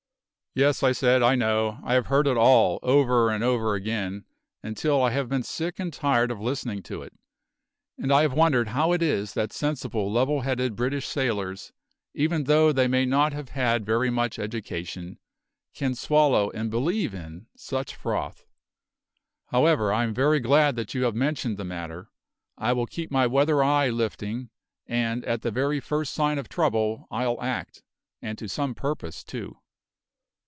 [0.53, 1.79] "Yes," I said, "I know.
[1.81, 4.25] I have heard it all, over and over again,
[4.61, 7.13] until I have been sick and tired of listening to it;
[7.97, 11.71] and I have wondered how it is that sensible, level headed British sailors,
[12.13, 15.19] even though they may not have had very much education,
[15.73, 18.45] can swallow and believe in such froth.
[19.51, 22.09] However, I am very glad that you have mentioned the matter;
[22.57, 24.49] I will keep my weather eye lifting,
[24.85, 27.83] and at the very first sign of trouble I'll act,
[28.21, 29.55] and to some purpose, too."